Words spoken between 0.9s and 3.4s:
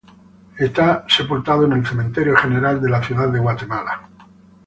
sepultado en el Cementerio General de la Ciudad de